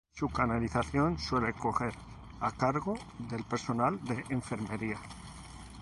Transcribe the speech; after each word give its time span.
Su 0.15 0.27
canalización 0.29 1.19
suele 1.19 1.53
correr 1.53 1.93
a 2.39 2.49
cargo 2.53 2.95
del 3.29 3.43
personal 3.43 4.03
de 4.03 4.23
enfermería. 4.29 4.97